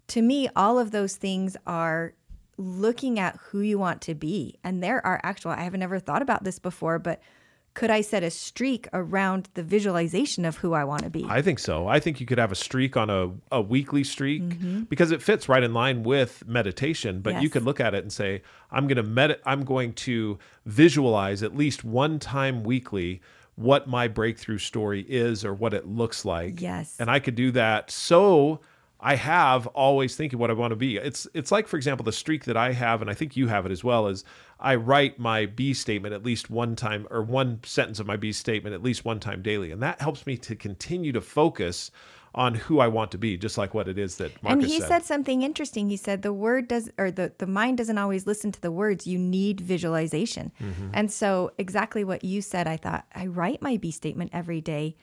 [0.07, 2.13] To me, all of those things are
[2.57, 4.55] looking at who you want to be.
[4.63, 7.21] And there are actual, I haven't ever thought about this before, but
[7.73, 11.25] could I set a streak around the visualization of who I want to be?
[11.29, 11.87] I think so.
[11.87, 15.47] I think you could have a streak on a, a weekly streak because it fits
[15.47, 17.21] right in line with meditation.
[17.21, 17.53] But you Mm-hmm.
[17.53, 21.55] Could look at it and say, I'm going to med- I'm going to visualize at
[21.55, 23.21] least one time weekly
[23.55, 26.61] what my breakthrough story is or what it looks like.
[26.61, 26.95] Yes.
[26.99, 28.61] And I could do that so
[29.01, 30.97] I have always thinking what I want to be.
[30.97, 33.65] It's it's like for example the streak that I have and I think you have
[33.65, 34.23] it as well is
[34.59, 38.31] I write my B statement at least one time or one sentence of my B
[38.31, 41.91] statement at least one time daily and that helps me to continue to focus
[42.35, 44.79] on who I want to be just like what it is that Marcus and he
[44.79, 44.87] said.
[44.87, 45.89] said something interesting.
[45.89, 49.07] He said the word does or the, the mind doesn't always listen to the words.
[49.07, 50.51] You need visualization.
[50.61, 50.89] Mm-hmm.
[50.93, 54.95] And so exactly what you said, I thought, I write my B statement every day,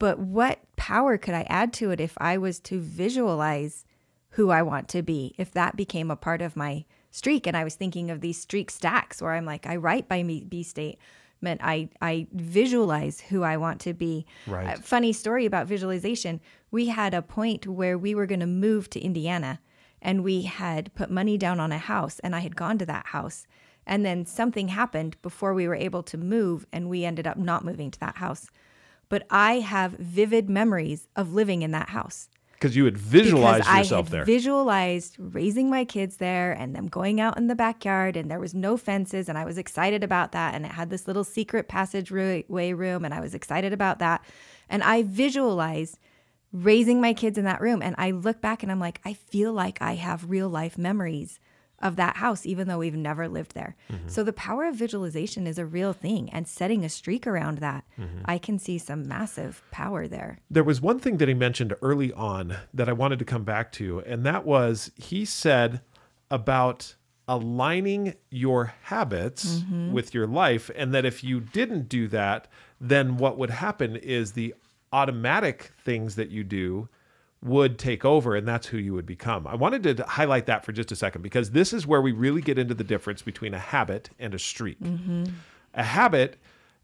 [0.00, 3.84] but what power could I add to it if I was to visualize
[4.30, 5.34] who I want to be?
[5.36, 8.70] If that became a part of my streak and I was thinking of these streak
[8.70, 11.60] stacks where I'm like, I write by me B statement.
[11.62, 14.24] I, I visualize who I want to be.
[14.46, 14.78] Right.
[14.78, 16.40] Uh, funny story about visualization.
[16.70, 19.60] We had a point where we were going to move to Indiana
[20.00, 23.06] and we had put money down on a house and I had gone to that
[23.06, 23.46] house.
[23.86, 27.66] And then something happened before we were able to move and we ended up not
[27.66, 28.48] moving to that house.
[29.10, 33.78] But I have vivid memories of living in that house because you had visualized because
[33.78, 34.24] yourself I had there.
[34.24, 38.52] visualized raising my kids there and them going out in the backyard and there was
[38.54, 42.72] no fences and I was excited about that and it had this little secret passageway
[42.74, 44.22] room and I was excited about that
[44.68, 45.98] and I visualized
[46.52, 49.52] raising my kids in that room and I look back and I'm like I feel
[49.52, 51.40] like I have real life memories
[51.80, 53.76] of that house even though we've never lived there.
[53.90, 54.08] Mm-hmm.
[54.08, 57.84] So the power of visualization is a real thing and setting a streak around that
[57.98, 58.22] mm-hmm.
[58.24, 60.38] I can see some massive power there.
[60.50, 63.72] There was one thing that he mentioned early on that I wanted to come back
[63.72, 65.80] to, and that was he said
[66.30, 66.94] about
[67.26, 69.92] aligning your habits mm-hmm.
[69.92, 72.48] with your life, and that if you didn't do that,
[72.80, 74.54] then what would happen is the
[74.92, 76.88] automatic things that you do
[77.42, 79.46] would take over and that's who you would become.
[79.46, 82.42] I wanted to highlight that for just a second because this is where we really
[82.42, 84.76] get into the difference between a habit and a streak.
[85.74, 86.36] A habit,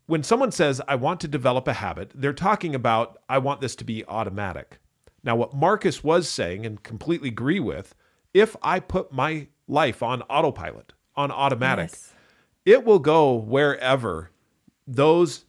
[0.06, 3.76] when someone says, I want to develop a habit, they're talking about, I want this
[3.76, 4.78] to be automatic.
[5.22, 7.94] Now, what Marcus was saying and completely agree with,
[8.32, 12.12] if I put my life on autopilot, on automatic, Yes.
[12.64, 14.30] it will go wherever
[14.86, 15.44] those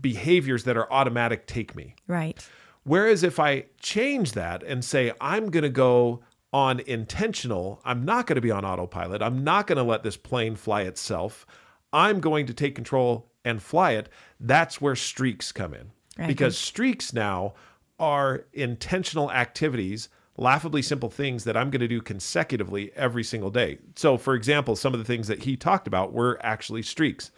[0.00, 1.94] behaviors that are automatic take me.
[2.06, 2.44] Right.
[2.84, 6.20] Whereas if I change that and say, I'm going to go
[6.52, 10.16] on intentional, I'm not going to be on autopilot, I'm not going to let this
[10.16, 11.46] plane fly itself,
[11.92, 14.08] I'm going to take control and fly it,
[14.40, 15.90] that's where streaks come in.
[16.18, 16.26] Right.
[16.26, 17.54] Because streaks now
[17.98, 23.78] are intentional activities, laughably simple things that I'm going to do consecutively every single day.
[23.94, 27.30] So, for example, some of the things that he talked about were actually streaks.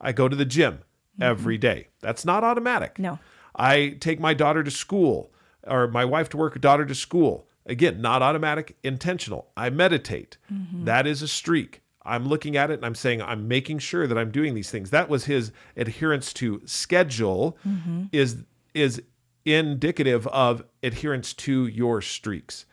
[0.00, 1.22] I go to the gym mm-hmm.
[1.22, 1.88] every day.
[2.00, 2.98] That's not automatic.
[2.98, 3.18] No.
[3.54, 5.32] I take my daughter to school
[5.66, 7.46] or my wife to work, daughter to school.
[7.66, 9.50] Again, not automatic, intentional.
[9.56, 10.38] I meditate.
[10.52, 10.84] Mm-hmm.
[10.84, 11.82] That is a streak.
[12.02, 14.90] I'm looking at it and I'm saying, I'm making sure that I'm doing these things.
[14.90, 18.04] That was his adherence to schedule mm-hmm.
[18.12, 19.02] is is
[19.44, 22.64] indicative of adherence to your streaks.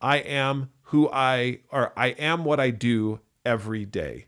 [0.00, 4.26] I am who I or I am what I do every day.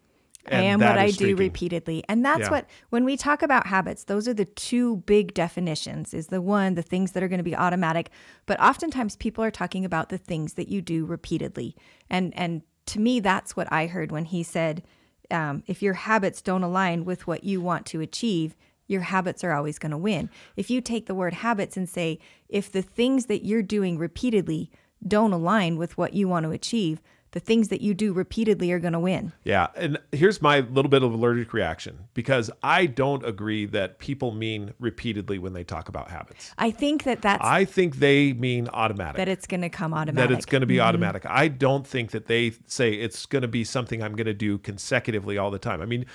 [0.50, 1.36] I And am what I do streaking.
[1.36, 2.04] repeatedly.
[2.08, 2.50] And that's Yeah.
[2.50, 6.12] what when we talk about habits, those are the two big definitions.
[6.12, 8.10] Is the one the things that are going to be automatic,
[8.46, 11.74] but oftentimes people are talking about the things that you do repeatedly.
[12.10, 14.82] And and to me that's what I heard when he said
[15.30, 18.54] um, if your habits don't align with what you want to achieve,
[18.86, 20.28] your habits are always going to win.
[20.56, 22.18] If you take the word habits and say
[22.50, 24.70] if the things that you're doing repeatedly
[25.06, 27.00] don't align with what you want to achieve,
[27.34, 29.32] the things that you do repeatedly are going to win.
[29.42, 34.30] Yeah, and here's my little bit of allergic reaction because I don't agree that people
[34.30, 36.52] mean repeatedly when they talk about habits.
[36.58, 39.16] I think that that's I think they mean automatic.
[39.16, 40.30] that it's going to come automatic.
[40.30, 40.86] that it's going to be mm-hmm.
[40.86, 41.26] automatic.
[41.26, 44.56] I don't think that they say it's going to be something I'm going to do
[44.58, 45.82] consecutively all the time.
[45.82, 46.06] I mean,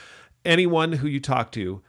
[0.46, 1.82] anyone who you talk to,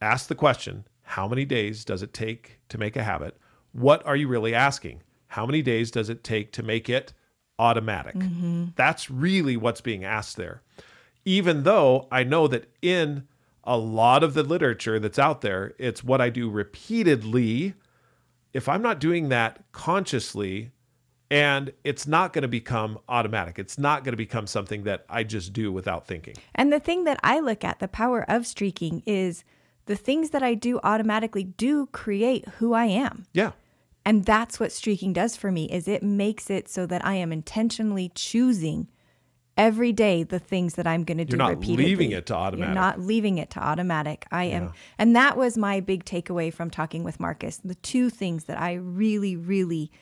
[0.00, 3.36] ask the question, how many days does it take to make a habit?
[3.72, 5.02] What are you really asking?
[5.26, 7.12] How many days does it take to make it
[7.58, 8.14] automatic?
[8.14, 8.66] Mm-hmm.
[8.76, 10.62] That's really what's being asked there.
[11.24, 13.26] Even though I know that in
[13.64, 17.74] a lot of the literature that's out there, it's what I do repeatedly
[18.52, 20.70] if I'm not doing that consciously,
[21.30, 25.24] and it's not going to become automatic, it's not going to become something that I
[25.24, 26.34] just do without thinking.
[26.54, 29.44] And the thing that I look at, the power of streaking, is
[29.86, 33.26] the things that I do automatically do create who I am.
[33.32, 33.52] Yeah.
[34.08, 37.30] And that's what streaking does for me is it makes it so that I am
[37.30, 38.88] intentionally choosing
[39.54, 41.84] every day the things that I'm going to do You're not repeatedly.
[41.84, 42.68] leaving it to automatic.
[42.68, 44.24] You're not leaving it to automatic.
[44.30, 47.58] I am and that was my big takeaway from talking with Marcus.
[47.62, 49.92] The two things that I really really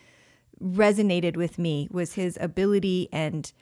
[0.62, 3.52] resonated with me was his ability and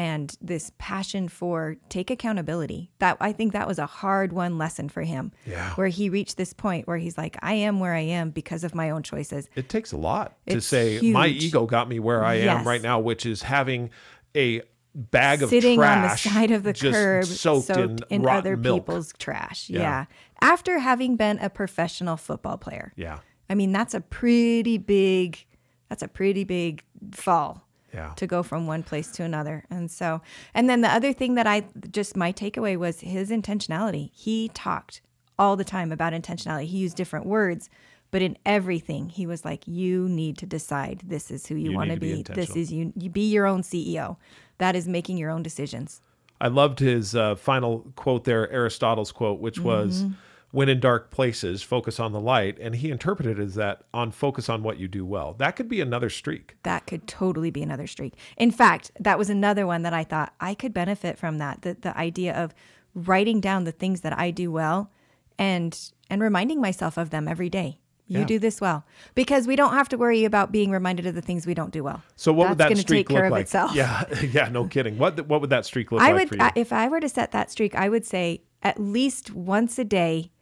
[0.00, 2.90] and this passion for take accountability.
[3.00, 5.30] That I think that was a hard one lesson for him.
[5.44, 5.74] Yeah.
[5.74, 8.74] Where he reached this point where he's like, I am where I am because of
[8.74, 9.50] my own choices.
[9.54, 12.80] It takes a lot to It's say my ego got me where I am right
[12.80, 13.90] now, which is having
[14.34, 14.62] a
[14.94, 18.86] bag of Sitting on the side of the curb, soaked, in, rotten other milk.
[18.86, 19.68] people's trash.
[19.68, 19.80] Yeah.
[19.80, 20.04] Yeah.
[20.40, 22.94] After having been a professional football player.
[22.96, 23.18] Yeah.
[23.50, 25.44] I mean, that's a pretty big
[25.90, 26.82] that's a pretty big
[27.12, 27.66] fall.
[27.92, 28.12] Yeah.
[28.16, 29.64] To go from one place to another.
[29.70, 30.20] And so
[30.54, 34.10] and then the other thing that I just my takeaway was his intentionality.
[34.12, 35.02] He talked
[35.38, 36.66] all the time about intentionality.
[36.66, 37.68] He used different words,
[38.10, 41.76] but in everything he was like you need to decide this is who you, You
[41.76, 42.32] want to be be.
[42.32, 44.16] This is you you be your own CEO.
[44.58, 46.00] That is making your own decisions.
[46.40, 50.06] I loved his uh, final quote there, Aristotle's quote, which was,
[50.52, 54.10] "When in dark places, focus on the light," and he interpreted it as that on
[54.10, 55.34] focus on what you do well.
[55.34, 56.56] That could be another streak.
[56.64, 58.14] that could totally be another streak.
[58.36, 61.62] In fact, that was another one that I thought I could benefit from that.
[61.62, 62.54] The the idea of
[62.94, 64.90] writing down the things that I do well
[65.38, 65.78] and
[66.08, 67.78] and reminding myself of them every day.
[68.08, 68.24] You Yeah.
[68.26, 68.84] do this well.
[69.14, 71.84] Because we don't have to worry about being reminded of the things we don't do
[71.84, 72.02] well.
[72.16, 73.42] So what would that streak take care look of like?
[73.42, 73.72] itself.
[73.72, 74.98] Yeah, yeah, no kidding.
[74.98, 76.42] What what would that streak look I like would for you?
[76.42, 79.84] I- if I were to set that streak, I would say at least once a
[79.84, 80.32] day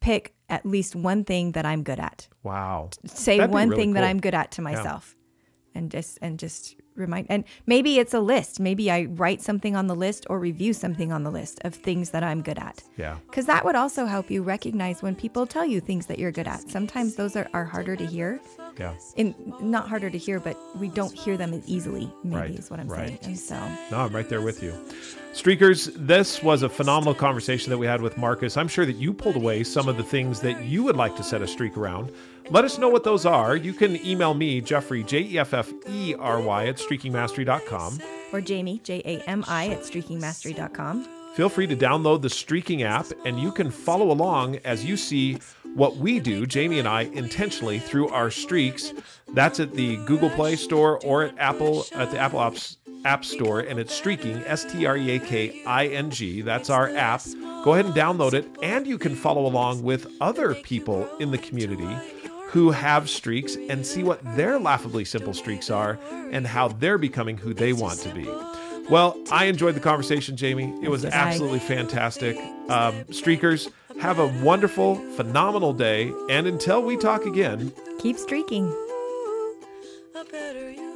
[0.00, 2.28] pick at least one thing that I'm good at.
[2.42, 2.90] wow.
[3.06, 4.08] say That'd one really thing that.
[4.08, 5.14] I'm good at to myself.
[5.74, 8.60] And just and just remind and maybe it's a list.
[8.60, 12.10] Maybe I write something on the list or review something on the list of things
[12.10, 12.82] that I'm good at.
[12.96, 13.16] Yeah.
[13.32, 16.48] Cuz that would also help you recognize when people tell you things that you're good
[16.48, 16.68] at.
[16.68, 18.40] Sometimes those are, are harder to hear.
[18.78, 18.94] Yeah.
[19.16, 22.70] In not harder to hear, but we don't hear them as easily, maybe Right, is
[22.70, 23.08] what I'm right.
[23.08, 23.18] saying.
[23.24, 23.56] And so
[23.90, 24.72] No, I'm right there with you.
[25.32, 28.56] Streakers, this was a phenomenal conversation that we had with Marcus.
[28.56, 31.22] I'm sure that you pulled away some of the things that you would like to
[31.22, 32.10] set a streak around.
[32.50, 33.54] Let us know what those are.
[33.54, 38.00] You can email me, Jeffery, J E F F E R Y, at streakingmastery.com.
[38.32, 41.06] Or Jami, J A M I, at streakingmastery.com.
[41.34, 45.38] Feel free to download the Streaking app and you can follow along as you see
[45.74, 48.92] what we do, Jami and I, intentionally through our streaks.
[49.28, 53.60] That's at the Google Play Store or at Apple at the Apple Apps App Store,
[53.60, 56.42] and it's Streaking, S T R E A K I N G.
[56.42, 57.22] That's our app.
[57.64, 61.38] Go ahead and download it, and you can follow along with other people in the
[61.38, 61.86] community
[62.52, 65.98] who have streaks and see what their laughably simple streaks are
[66.32, 68.24] and how they're becoming who they want to be.
[68.90, 70.74] Well, I enjoyed the conversation, Jami.
[70.82, 72.36] It was absolutely fantastic.
[72.68, 73.70] Um, streakers,
[74.00, 76.12] have a wonderful, phenomenal day.
[76.28, 78.66] And until we talk again, Keep streaking.
[80.14, 80.89] a better you.